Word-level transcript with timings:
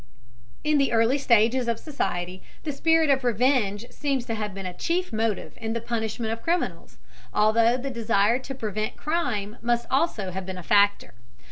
In 0.63 0.79
the 0.79 0.91
early 0.93 1.19
stages 1.19 1.67
of 1.67 1.77
society 1.79 2.41
the 2.63 2.71
spirit 2.71 3.11
of 3.11 3.23
revenge 3.23 3.85
seems 3.91 4.25
to 4.25 4.33
have 4.33 4.51
been 4.51 4.65
a 4.65 4.73
chief 4.73 5.13
motive 5.13 5.53
in 5.61 5.73
the 5.73 5.79
punishment 5.79 6.33
of 6.33 6.41
criminals, 6.41 6.97
although 7.35 7.77
the 7.77 7.91
desire 7.91 8.39
to 8.39 8.55
prevent 8.55 8.97
crime 8.97 9.57
must 9.61 9.85
also 9.91 10.31
have 10.31 10.43
been 10.47 10.57
a 10.57 10.63
factor. 10.63 11.13